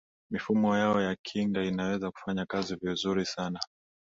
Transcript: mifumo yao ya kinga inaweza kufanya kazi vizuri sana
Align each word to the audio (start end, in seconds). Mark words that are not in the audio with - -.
mifumo 0.31 0.77
yao 0.77 1.01
ya 1.01 1.15
kinga 1.15 1.63
inaweza 1.63 2.11
kufanya 2.11 2.45
kazi 2.45 2.75
vizuri 2.81 3.25
sana 3.25 3.59